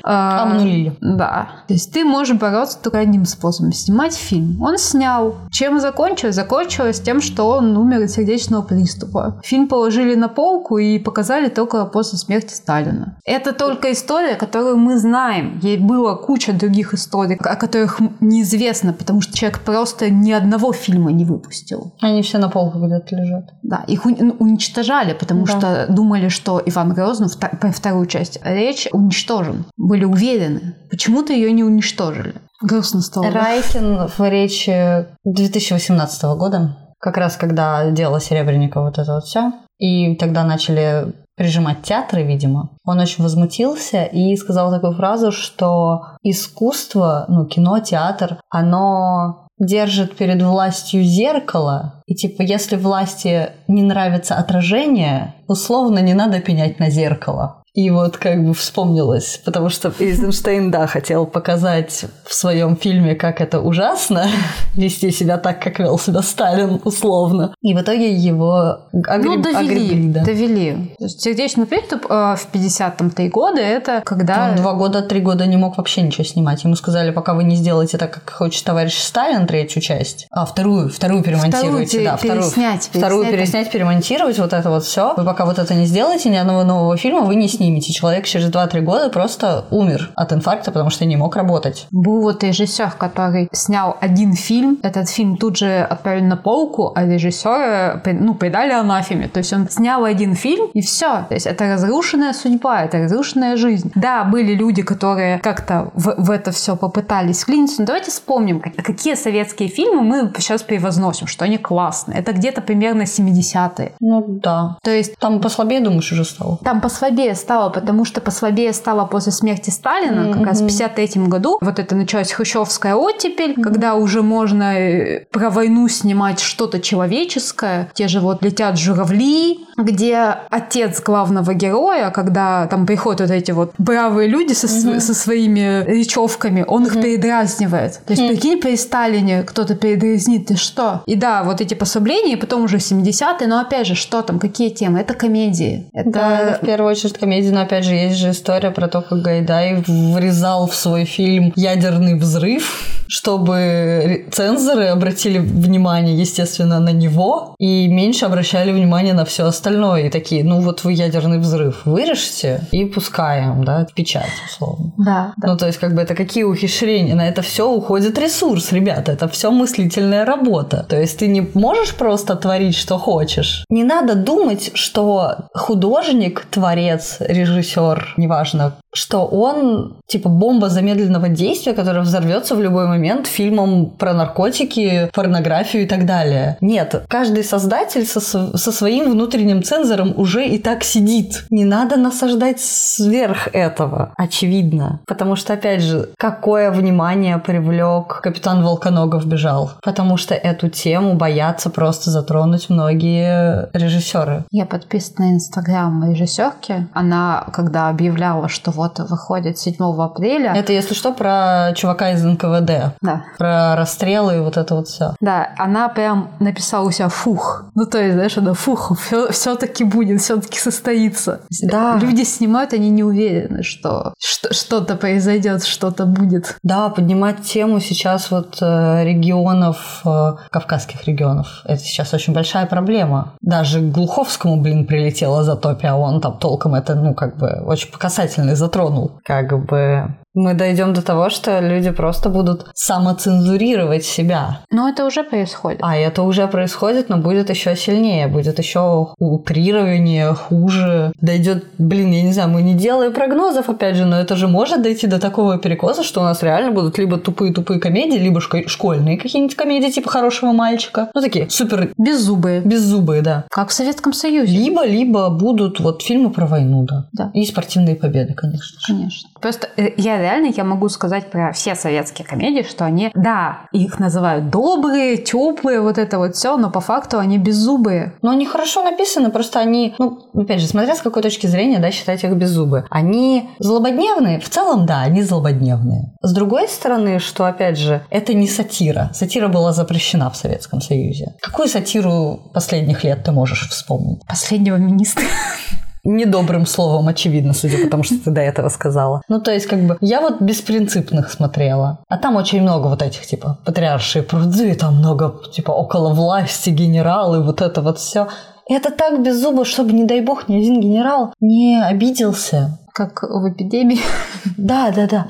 [0.75, 0.97] пыль.
[1.01, 1.49] Да.
[1.67, 3.71] То есть ты можешь бороться только одним способом.
[3.73, 4.61] Снимать фильм.
[4.61, 5.35] Он снял.
[5.51, 6.35] Чем закончилось?
[6.35, 9.39] Закончилось тем, что он умер от сердечного приступа.
[9.43, 13.17] Фильм положили на полку и показали только после смерти Сталина.
[13.25, 15.59] Это только история, которую мы знаем.
[15.61, 21.11] Ей было куча других историй, о которых неизвестно, потому что человек просто ни одного фильма
[21.11, 21.93] не выпустил.
[22.01, 23.53] Они все на полках где-то лежат.
[23.63, 25.59] Да, их ну, уничтожали, потому да.
[25.59, 29.65] что думали, что Иван Грозный, про вторую часть речь, уничтожен.
[29.77, 30.64] Были уверены.
[30.89, 32.35] Почему-то ее не уничтожили.
[32.61, 33.31] Грустно стало.
[33.31, 40.15] Райкин в речи 2018 года, как раз когда дело Серебренникова вот это вот все, и
[40.15, 47.45] тогда начали прижимать театры, видимо, он очень возмутился и сказал такую фразу, что искусство, ну,
[47.45, 55.99] кино, театр, оно держит перед властью зеркало, и типа, если власти не нравится отражение, условно
[55.99, 57.63] не надо пенять на зеркало.
[57.75, 63.41] И вот как бы вспомнилось, потому что Эйзенштейн, да, хотел показать в своем фильме, как
[63.41, 64.27] это ужасно,
[64.75, 67.53] вести себя так, как вел себя Сталин, условно.
[67.61, 69.25] И в итоге его огреб...
[69.25, 70.13] ну, довели, огребли.
[70.13, 70.23] Да.
[70.23, 70.95] довели.
[71.05, 74.51] Сердечный приступ э, в 50-м-то годы это когда...
[74.51, 76.63] Он два года, три года не мог вообще ничего снимать.
[76.63, 80.89] Ему сказали, пока вы не сделаете так, как хочет товарищ Сталин, третью часть, а вторую,
[80.89, 81.99] вторую перемонтируете.
[81.99, 85.13] Вторую да, вторую, переснять, вторую переснять, перемонтировать, вот это вот все.
[85.17, 87.93] Вы пока вот это не сделаете, ни одного нового фильма вы не снимете снимете.
[87.93, 91.87] Человек через 2-3 года просто умер от инфаркта, потому что не мог работать.
[91.91, 94.77] Был вот режиссер, который снял один фильм.
[94.83, 99.27] Этот фильм тут же отправили на полку, а режиссера ну, предали анафеме.
[99.27, 101.25] То есть он снял один фильм, и все.
[101.27, 103.91] То есть это разрушенная судьба, это разрушенная жизнь.
[103.95, 107.81] Да, были люди, которые как-то в, в это все попытались вклиниться.
[107.81, 112.19] Но давайте вспомним, какие советские фильмы мы сейчас превозносим, что они классные.
[112.19, 113.93] Это где-то примерно 70-е.
[113.99, 114.77] Ну да.
[114.83, 115.17] То есть...
[115.19, 116.57] Там послабее, думаешь, уже стало?
[116.63, 120.33] Там послабее стало, потому что послабее стало после смерти Сталина, mm-hmm.
[120.33, 121.57] как раз в 1953 году.
[121.61, 123.63] Вот это началась хрущевская оттепель, mm-hmm.
[123.63, 127.89] когда уже можно э, про войну снимать что-то человеческое.
[127.93, 133.73] Те же вот «Летят журавли», где отец главного героя, когда там приходят вот эти вот
[133.77, 134.99] бравые люди со, mm-hmm.
[134.99, 136.87] со своими речевками, он mm-hmm.
[136.87, 138.01] их передразнивает.
[138.05, 138.27] То есть, mm-hmm.
[138.29, 141.01] прикинь, при Сталине кто-то передразнит, ты что?
[141.05, 144.69] И да, вот эти послабления, и потом уже 70-е, но опять же, что там, какие
[144.69, 144.99] темы?
[144.99, 145.89] Это комедии.
[145.93, 146.09] Это...
[146.09, 149.83] Да, в первую очередь комедии, но опять же, есть же история про то, как Гайдай
[149.87, 158.25] врезал в свой фильм ядерный взрыв, чтобы цензоры обратили внимание, естественно, на него и меньше
[158.25, 160.07] обращали внимание на все остальное.
[160.07, 164.91] И такие, ну вот вы ядерный взрыв вырежьте и пускаем, да, в печать, условно.
[164.97, 165.47] Да, да.
[165.47, 167.15] Ну, то есть, как бы это какие ухищрения?
[167.15, 169.11] На это все уходит ресурс, ребята.
[169.11, 170.85] Это все мыслительная работа.
[170.87, 173.65] То есть, ты не можешь просто творить, что хочешь.
[173.69, 182.03] Не надо думать, что художник, творец, режиссер неважно, что он типа бомба замедленного действия, которая
[182.03, 186.57] взорвется в любой момент фильмом про наркотики, порнографию и так далее.
[186.61, 191.45] Нет, каждый создатель со, со своим внутренним цензором уже и так сидит.
[191.49, 195.01] Не надо насаждать сверх этого, очевидно.
[195.05, 199.71] Потому что, опять же, какое внимание привлек капитан Волконогов бежал?
[199.83, 204.45] Потому что эту тему боятся просто затронуть многие режиссеры.
[204.51, 206.87] Я подписана на инстаграм режиссерки.
[206.93, 210.53] Она, когда объявляла, что вот вот выходит 7 апреля.
[210.55, 212.95] Это, если что, про чувака из НКВД.
[213.01, 213.23] Да.
[213.37, 215.15] Про расстрелы и вот это вот все.
[215.19, 217.65] Да, она прям написала у себя фух.
[217.75, 218.97] Ну, то есть, знаешь, она фух,
[219.31, 221.41] все-таки будет, все-таки состоится.
[221.63, 221.97] Да.
[222.01, 226.57] Люди снимают, они не уверены, что что-то произойдет, что-то будет.
[226.63, 233.33] Да, поднимать тему сейчас вот э, регионов, э, кавказских регионов, это сейчас очень большая проблема.
[233.41, 237.91] Даже Глуховскому, блин, прилетело за топи, а он там толком это, ну, как бы, очень
[237.91, 239.19] показательный затронул затронул.
[239.23, 244.59] Как бы мы дойдем до того, что люди просто будут самоцензурировать себя.
[244.69, 245.79] Но это уже происходит.
[245.81, 251.13] А это уже происходит, но будет еще сильнее, будет еще утрирование, хуже.
[251.21, 254.81] Дойдет, блин, я не знаю, мы не делаем прогнозов, опять же, но это же может
[254.81, 259.55] дойти до такого перекоса, что у нас реально будут либо тупые-тупые комедии, либо школьные какие-нибудь
[259.55, 261.09] комедии типа хорошего мальчика.
[261.13, 261.91] Ну, такие супер...
[261.97, 262.61] Беззубые.
[262.61, 263.45] Беззубые, да.
[263.49, 264.57] Как в Советском Союзе.
[264.57, 267.05] Либо, либо будут вот фильмы про войну, да.
[267.13, 267.31] Да.
[267.33, 268.79] И спортивные победы, конечно.
[268.85, 269.29] Конечно.
[269.39, 273.99] Просто э, я реально я могу сказать про все советские комедии, что они, да, их
[273.99, 278.13] называют добрые, теплые, вот это вот все, но по факту они беззубые.
[278.21, 281.91] Но они хорошо написаны, просто они, ну, опять же, смотря с какой точки зрения, да,
[281.91, 282.85] считать их беззубые.
[282.89, 286.13] Они злободневные, в целом, да, они злободневные.
[286.21, 289.11] С другой стороны, что, опять же, это не сатира.
[289.13, 291.35] Сатира была запрещена в Советском Союзе.
[291.41, 294.25] Какую сатиру последних лет ты можешь вспомнить?
[294.25, 295.25] Последнего министра.
[296.05, 299.21] недобрым словом, очевидно, судя по тому, что ты до этого сказала.
[299.27, 301.99] Ну, то есть, как бы, я вот беспринципных смотрела.
[302.07, 307.43] А там очень много вот этих, типа, патриаршие пруды, там много, типа, около власти, генералы,
[307.43, 308.27] вот это вот все.
[308.67, 312.79] Это так без зуба, чтобы, не дай бог, ни один генерал не обиделся.
[312.93, 313.99] Как в эпидемии.
[314.57, 315.27] Да, да, да.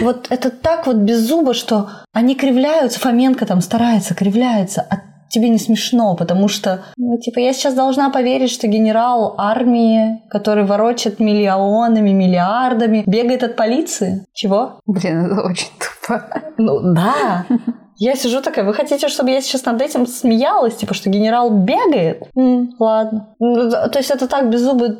[0.00, 5.48] Вот это так вот без зуба, что они кривляются, Фоменко там старается, кривляется, а тебе
[5.48, 11.20] не смешно, потому что, ну, типа, я сейчас должна поверить, что генерал армии, который ворочит
[11.20, 14.26] миллионами, миллиардами, бегает от полиции.
[14.34, 14.80] Чего?
[14.86, 16.24] Блин, это очень тупо.
[16.58, 17.46] Ну, да.
[17.96, 22.24] Я сижу такая, вы хотите, чтобы я сейчас над этим смеялась, типа, что генерал бегает?
[22.36, 23.34] М, ладно.
[23.38, 24.96] Ну, то есть это так беззубо,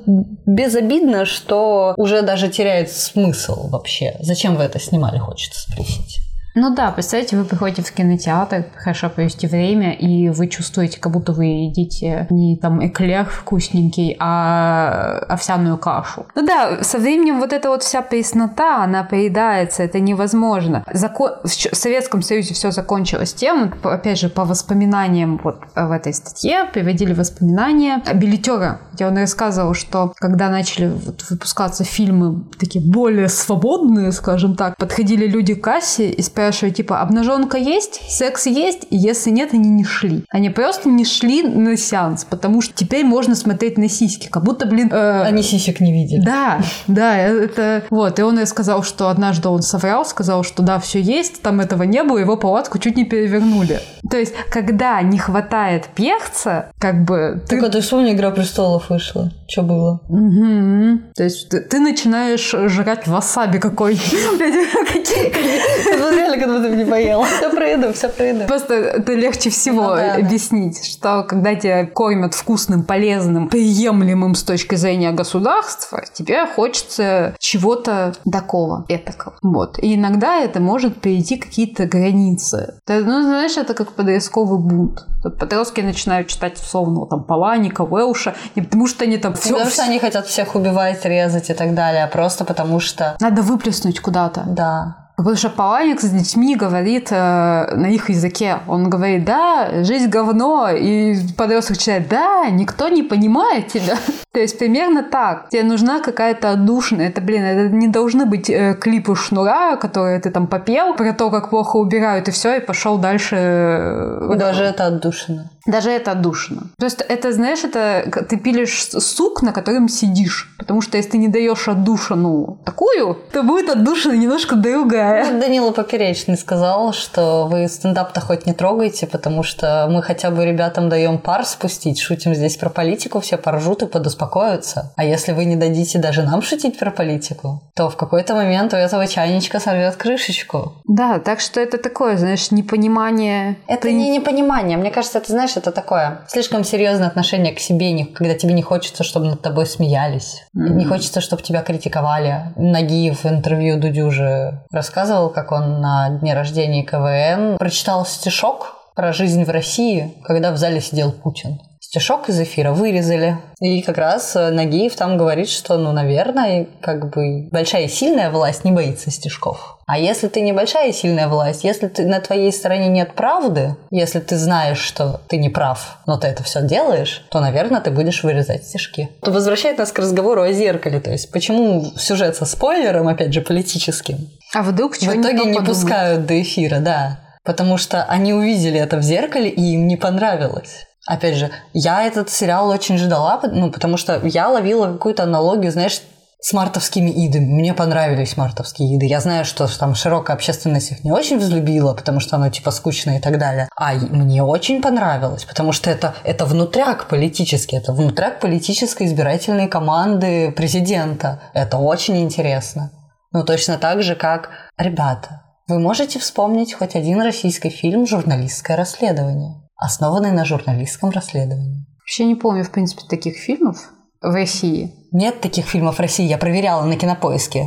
[0.46, 4.14] безобидно, что уже даже теряет смысл вообще.
[4.20, 6.20] Зачем вы это снимали, хочется спросить.
[6.54, 11.32] Ну да, представьте, вы приходите в кинотеатр, хорошо провести время, и вы чувствуете, как будто
[11.32, 16.26] вы едите не там эклер вкусненький, а овсяную кашу.
[16.34, 20.84] Ну да, со временем вот эта вот вся преснота, она поедается, это невозможно.
[20.92, 21.30] Закон...
[21.42, 27.14] В Советском Союзе все закончилось тем, опять же, по воспоминаниям вот в этой статье приводили
[27.14, 34.54] воспоминания билетера, где он рассказывал, что когда начали вот выпускаться фильмы такие более свободные, скажем
[34.54, 39.30] так, подходили люди к кассе и спрашивали, спрашиваю, типа, обнаженка есть, секс есть, и если
[39.30, 40.24] нет, они не шли.
[40.28, 44.66] Они просто не шли на сеанс, потому что теперь можно смотреть на сиськи, как будто,
[44.66, 44.90] блин...
[44.92, 45.22] Э...
[45.22, 46.20] Они сисек не видели.
[46.20, 47.84] Да, да, это...
[47.90, 51.60] Вот, и он и сказал, что однажды он соврал, сказал, что да, все есть, там
[51.60, 53.80] этого не было, его палатку чуть не перевернули.
[54.10, 57.40] То есть, когда не хватает перца, как бы...
[57.48, 57.60] Ты...
[57.60, 59.30] Так, а ты вспомни, «Игра престолов» вышла.
[59.48, 60.00] Что было?
[60.08, 61.14] Угу.
[61.14, 64.02] То есть, ты, ты начинаешь жрать васаби какой-нибудь.
[66.32, 67.24] реально как будто не поела.
[67.24, 68.46] Все про еду, все про еду.
[68.46, 70.88] Просто это легче всего ну, да, объяснить, да.
[70.88, 78.84] что когда тебя кормят вкусным, полезным, приемлемым с точки зрения государства, тебе хочется чего-то такого,
[78.88, 79.36] этакого.
[79.42, 79.78] Вот.
[79.78, 82.74] И иногда это может перейти какие-то границы.
[82.84, 85.06] Ты, ну, знаешь, это как подростковый бунт.
[85.22, 89.50] Подростки начинают читать условно там Паланика, Уэлша, не потому что они там все...
[89.50, 93.16] Не потому что они хотят всех убивать, резать и так далее, а просто потому что...
[93.20, 94.42] Надо выплеснуть куда-то.
[94.46, 95.01] Да.
[95.22, 98.58] Потому что Паланик с детьми говорит э, на их языке.
[98.66, 100.70] Он говорит, да, жизнь говно.
[100.70, 103.96] И подросток читает, да, никто не понимает тебя.
[104.32, 105.48] То есть примерно так.
[105.50, 107.02] Тебе нужна какая-то отдушина.
[107.02, 111.30] Это, блин, это не должны быть э, клипы шнура, которые ты там попел про то,
[111.30, 113.36] как плохо убирают, и все, и пошел дальше.
[113.38, 115.51] Э, Даже это отдушина.
[115.66, 116.68] Даже это отдушина.
[116.78, 120.54] То есть это, знаешь, это ты пилишь сук, на котором сидишь.
[120.58, 125.24] Потому что если ты не даешь отдушину такую, то будет отдушина немножко другая.
[125.24, 130.44] Вот Данила Поперечный сказал, что вы стендап-то хоть не трогаете, потому что мы хотя бы
[130.44, 134.92] ребятам даем пар спустить, шутим здесь про политику, все поржут и подуспокоятся.
[134.96, 138.76] А если вы не дадите даже нам шутить про политику, то в какой-то момент у
[138.76, 140.74] этого чайничка сорвет крышечку.
[140.86, 143.56] Да, так что это такое, знаешь, непонимание.
[143.66, 143.92] Это Ты...
[143.92, 144.76] не непонимание.
[144.76, 148.62] Мне кажется, это, знаешь, знаешь, это такое слишком серьезное отношение к себе, когда тебе не
[148.62, 150.70] хочется, чтобы над тобой смеялись, mm-hmm.
[150.74, 152.52] не хочется, чтобы тебя критиковали.
[152.56, 159.12] Нагиев в интервью Дудю уже рассказывал, как он на дне рождения КВН прочитал стишок про
[159.12, 161.60] жизнь в России, когда в зале сидел Путин
[161.92, 163.36] стишок из эфира вырезали.
[163.60, 168.30] И как раз э, Нагиев там говорит, что, ну, наверное, как бы большая и сильная
[168.30, 169.78] власть не боится стишков.
[169.86, 174.20] А если ты небольшая и сильная власть, если ты, на твоей стороне нет правды, если
[174.20, 178.22] ты знаешь, что ты не прав, но ты это все делаешь, то, наверное, ты будешь
[178.22, 179.10] вырезать стишки.
[179.20, 180.98] Это возвращает нас к разговору о зеркале.
[180.98, 186.24] То есть, почему сюжет со спойлером, опять же, политическим, а вдруг в итоге не пускают
[186.24, 187.20] до эфира, да.
[187.44, 190.86] Потому что они увидели это в зеркале, и им не понравилось.
[191.06, 196.00] Опять же, я этот сериал очень ждала, ну, потому что я ловила какую-то аналогию, знаешь,
[196.42, 197.44] с мартовскими идами.
[197.44, 199.06] Мне понравились мартовские иды.
[199.06, 203.18] Я знаю, что там широкая общественность их не очень взлюбила, потому что оно типа скучное
[203.18, 203.68] и так далее.
[203.76, 210.50] А мне очень понравилось, потому что это, это внутряк политический, это внутряк политической избирательной команды
[210.50, 211.40] президента.
[211.54, 212.90] Это очень интересно.
[213.30, 214.50] Ну, точно так же, как...
[214.76, 219.61] Ребята, вы можете вспомнить хоть один российский фильм «Журналистское расследование»?
[219.82, 221.86] Основанный на журналистском расследовании.
[222.00, 223.90] Вообще не помню, в принципе, таких фильмов
[224.20, 224.92] в России.
[225.10, 227.66] Нет таких фильмов в России, я проверяла на кинопоиске.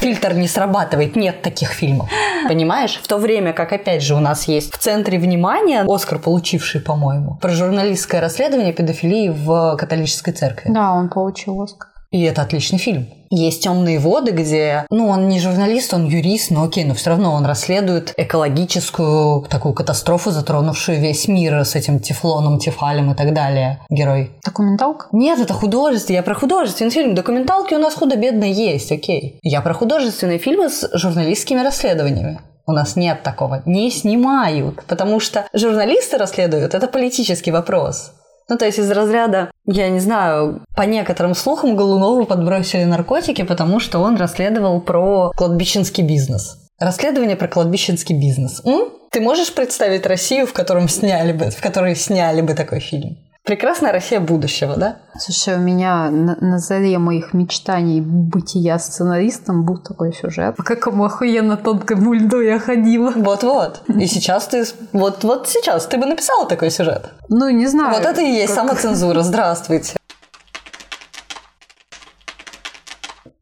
[0.00, 2.08] Фильтр не срабатывает, нет таких фильмов.
[2.46, 3.00] Понимаешь?
[3.02, 7.36] В то время как, опять же, у нас есть в центре внимания Оскар, получивший, по-моему,
[7.40, 10.70] про журналистское расследование педофилии в католической церкви.
[10.72, 11.93] Да, он получил Оскар.
[12.14, 13.08] И это отличный фильм.
[13.28, 17.32] Есть темные воды, где, ну, он не журналист, он юрист, но окей, но все равно
[17.32, 23.80] он расследует экологическую такую катастрофу, затронувшую весь мир с этим тефлоном, тефалем и так далее.
[23.90, 24.30] Герой.
[24.44, 25.08] Документалка?
[25.10, 26.18] Нет, это художественный.
[26.18, 27.16] Я про художественный фильм.
[27.16, 29.40] Документалки у нас худо-бедно есть, окей.
[29.42, 32.38] Я про художественные фильмы с журналистскими расследованиями.
[32.64, 33.64] У нас нет такого.
[33.66, 36.74] Не снимают, потому что журналисты расследуют.
[36.74, 38.12] Это политический вопрос.
[38.48, 43.80] Ну, то есть из разряда, я не знаю, по некоторым слухам Голунову подбросили наркотики, потому
[43.80, 46.58] что он расследовал про кладбищенский бизнес.
[46.78, 48.60] Расследование про кладбищенский бизнес.
[48.64, 48.88] М?
[49.10, 53.16] Ты можешь представить Россию, в котором сняли бы, в которой сняли бы такой фильм?
[53.44, 54.96] Прекрасная Россия будущего, да?
[55.18, 60.56] Слушай, у меня на, на заре моих мечтаний бытия сценаристом был такой сюжет.
[60.56, 63.12] По какому охуенно тонкому льду я ходила.
[63.14, 63.82] Вот-вот.
[63.88, 64.64] И сейчас ты...
[64.92, 67.10] Вот, вот сейчас ты бы написала такой сюжет.
[67.28, 67.94] Ну, не знаю.
[67.94, 69.20] Вот это и есть как- самоцензура.
[69.20, 69.92] Здравствуйте.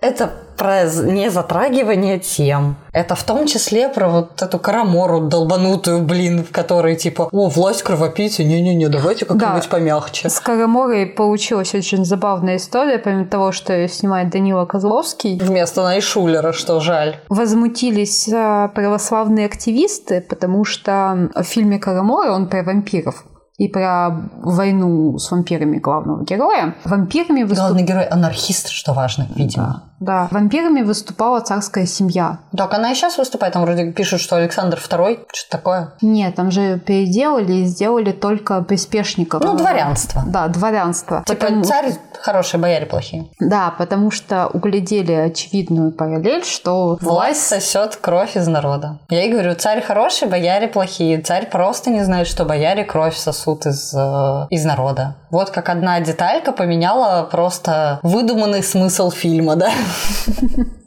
[0.03, 2.77] Это про не затрагивание тем.
[2.93, 7.83] Это в том числе про вот эту карамору долбанутую, блин, в которой типа, о, власть
[7.83, 9.69] кровопийцы, не-не-не, давайте как-нибудь Да.
[9.71, 10.29] помягче.
[10.29, 15.39] С Караморой получилась очень забавная история, помимо того, что её снимает Данила Козловский.
[15.39, 17.17] Вместо Найшулера, что жаль.
[17.29, 23.25] Возмутились а, православные активисты, потому что в фильме Карамора он про вампиров
[23.59, 24.11] и про
[24.43, 26.75] войну с вампирами главного героя.
[26.85, 29.67] Вампирами выступ- Главный герой анархист, что важно, видимо.
[29.67, 29.83] Да,
[30.31, 32.39] вампирами выступала царская семья.
[32.57, 35.93] Так она и сейчас выступает, там вроде пишут, что Александр II, что-то такое.
[36.01, 39.43] Нет, там же переделали и сделали только приспешников.
[39.43, 40.23] Ну, дворянство.
[40.27, 41.23] Да, дворянство.
[41.27, 43.29] Типа Потому- царь хороший, бояре плохие.
[43.41, 48.99] Да, потому что углядели очевидную параллель, что Власть сосет кровь из народа.
[49.11, 51.21] Я и говорю, царь хороший, бояре плохие.
[51.21, 55.17] Царь просто не знает, что бояре кровь сосут из, э, из народа.
[55.31, 59.71] Вот как одна деталька поменяла просто выдуманный смысл фильма, да?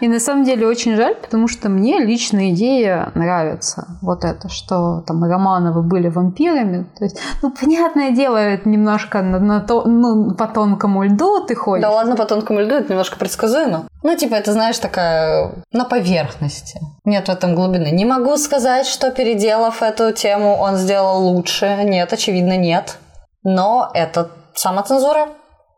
[0.00, 3.96] И на самом деле очень жаль, потому что мне лично идея нравится.
[4.02, 6.86] Вот это, что там Романовы были вампирами.
[6.98, 11.54] То есть, ну, понятное дело, это немножко на, на то, ну, по тонкому льду ты
[11.54, 11.82] ходишь.
[11.82, 13.84] Да ладно, по тонкому льду это немножко предсказуемо.
[14.02, 16.80] Ну, типа, это, знаешь, такая на поверхности.
[17.04, 17.90] Нет в этом глубины.
[17.92, 21.78] Не могу сказать, что переделав эту тему, он сделал лучше.
[21.84, 22.98] Нет, очевидно, нет.
[23.44, 25.28] Но это самоцензура.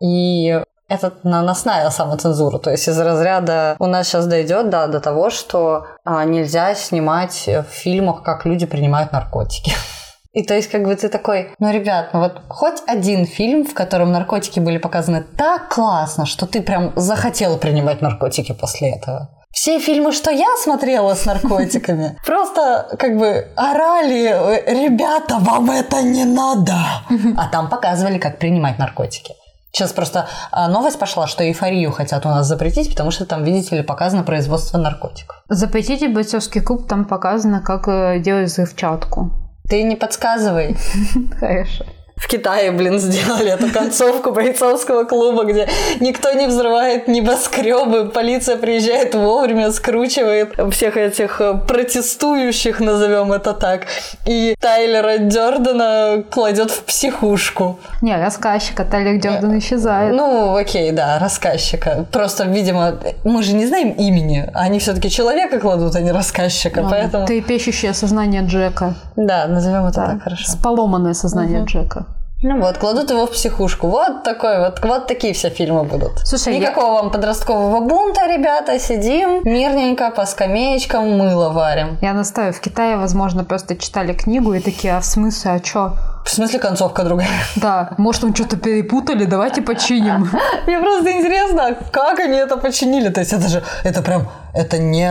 [0.00, 2.58] И это наносная самоцензура.
[2.58, 7.46] То есть из разряда у нас сейчас дойдет да, до того, что а, нельзя снимать
[7.46, 9.72] в фильмах, как люди принимают наркотики.
[10.32, 13.72] И то есть, как бы ты такой, ну, ребят, ну вот хоть один фильм, в
[13.72, 19.30] котором наркотики были показаны так классно, что ты прям захотел принимать наркотики после этого.
[19.50, 24.28] Все фильмы, что я смотрела с наркотиками, просто как бы орали,
[24.66, 26.74] ребята, вам это не надо.
[27.38, 29.32] А там показывали, как принимать наркотики.
[29.76, 33.76] Сейчас просто а, новость пошла, что эйфорию хотят у нас запретить, потому что там, видите
[33.76, 35.42] ли, показано производство наркотиков.
[35.50, 39.32] Запретите бойцовский клуб, там показано, как э, делать взрывчатку.
[39.68, 40.78] Ты не подсказывай.
[41.38, 41.84] Хорошо.
[42.16, 45.68] В Китае, блин, сделали эту концовку бойцовского клуба, где
[46.00, 53.82] никто не взрывает небоскребы, полиция приезжает вовремя, скручивает всех этих э, протестующих, назовем это так,
[54.26, 57.78] и Тайлера Дёрдена кладет в психушку.
[58.00, 60.14] Не, рассказчика Тайлер Дёрден исчезает.
[60.14, 62.06] Ну, окей, да, рассказчика.
[62.10, 62.94] Просто, видимо,
[63.24, 66.96] мы же не знаем имени, они все-таки человека кладут, а не рассказчика, Ладно.
[66.96, 67.26] поэтому...
[67.26, 68.94] Трепещущее сознание Джека.
[69.16, 70.52] Да, назовем это Да, так, хорошо.
[70.62, 72.05] Поломанное сознание Джека.
[72.48, 73.88] Ну вот, кладут его в психушку.
[73.88, 76.20] Вот такой вот, вот такие все фильмы будут.
[76.24, 81.98] Слушай, я- Никакого вам подросткового бунта, ребята, сидим мирненько по скамеечкам мыло варим.
[82.02, 85.96] Я настаиваю, в Китае, возможно, просто читали книгу и такие, а в смысле, а чё?
[86.24, 87.28] В смысле концовка другая?
[87.56, 90.30] Да, может, там что-то перепутали, давайте починим.
[90.68, 93.08] Мне просто интересно, как они это починили.
[93.08, 95.10] То есть это же, это прям, это не...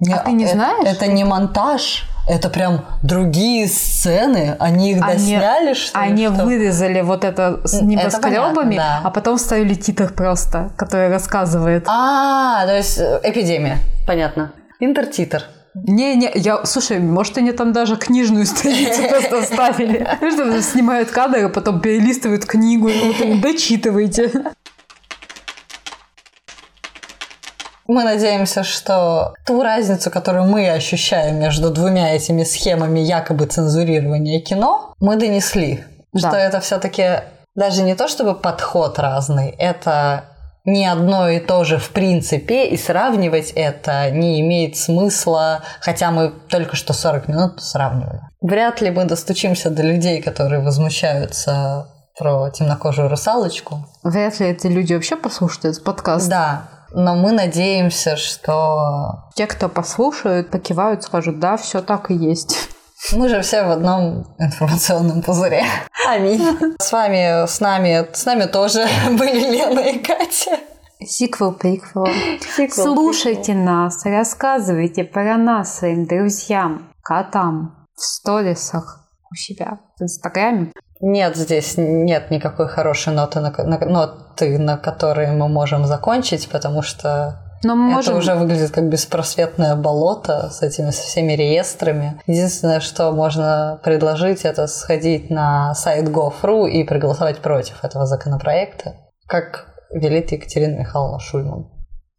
[0.00, 0.84] не А ты не э- знаешь?
[0.84, 4.56] Это не монтаж, это прям другие сцены.
[4.58, 6.06] Они их Они- досняли, что ли?
[6.10, 6.44] Они Что?
[6.44, 9.00] вырезали вот это с Это небоскребами, понятно, да.
[9.04, 11.84] а потом вставили титр просто, который рассказывает.
[11.88, 13.78] А, то есть э, эпидемия.
[14.06, 14.52] Понятно.
[14.80, 15.44] Интертитр.
[15.74, 20.08] Не-не, я, слушай, может, они там даже книжную страницу просто вставили.
[20.62, 24.30] Снимают кадры, а потом перелистывают книгу, и вот им дочитывайте.
[27.88, 34.94] Мы надеемся, что ту разницу, которую мы ощущаем между двумя этими схемами якобы цензурирования кино,
[35.00, 35.84] мы донесли.
[36.12, 36.28] Да.
[36.28, 37.20] Что это все-таки
[37.54, 40.24] даже не то, чтобы подход разный, это
[40.64, 46.32] не одно и то же в принципе, и сравнивать это не имеет смысла, хотя мы
[46.48, 48.20] только что 40 минут сравнивали.
[48.40, 51.86] Вряд ли мы достучимся до людей, которые возмущаются
[52.18, 53.86] про темнокожую русалочку.
[54.02, 56.28] Вряд ли эти люди вообще послушают этот подкаст.
[56.28, 59.24] Да, но мы надеемся, что...
[59.34, 62.68] Те, кто послушают, покивают, скажут, да, все так и есть.
[63.12, 65.64] Мы же все в одном информационном пузыре.
[66.08, 66.40] Аминь.
[66.78, 70.58] С вами, с нами, с нами тоже были Лена и Катя.
[71.00, 72.06] Сиквел, приквел.
[72.70, 80.72] Слушайте нас, рассказывайте про нас своим друзьям, котам в сторисах у себя в Инстаграме.
[81.00, 86.82] Нет, здесь нет никакой хорошей ноты, на, на, ноты, на которые мы можем закончить, потому
[86.82, 88.16] что Но мы это можем...
[88.18, 92.20] уже выглядит как беспросветное болото с этими со всеми реестрами.
[92.26, 98.94] Единственное, что можно предложить, это сходить на сайт gov.ru и проголосовать против этого законопроекта,
[99.26, 101.70] как велит Екатерина Михайловна Шульман.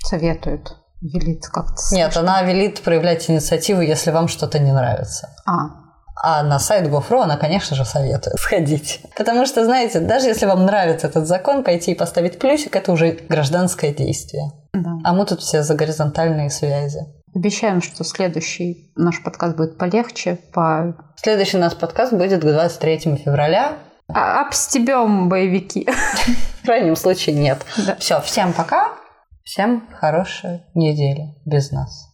[0.03, 0.75] Советуют.
[1.01, 1.81] Велит как-то.
[1.91, 5.29] Нет, она велит проявлять инициативу, если вам что-то не нравится.
[5.45, 5.86] А,
[6.23, 9.01] А на сайт Gov.ru она, конечно же, советует сходить.
[9.15, 13.19] Потому что, знаете, даже если вам нравится этот закон, пойти и поставить плюсик, это уже
[13.29, 14.51] гражданское действие.
[14.73, 14.91] да.
[15.03, 16.99] А мы тут все за горизонтальные связи.
[17.35, 20.95] Обещаем, что следующий наш подкаст будет полегче, по...
[21.17, 23.73] Следующий наш подкаст будет к 23 февраля.
[24.07, 25.87] А, обстебем боевики.
[26.61, 27.59] В крайнем случае нет.
[27.85, 27.95] Да.
[27.99, 28.89] Все, всем пока.
[29.43, 32.06] Всем хорошей недели без нас.